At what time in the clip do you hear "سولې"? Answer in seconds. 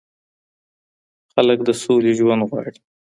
1.81-2.11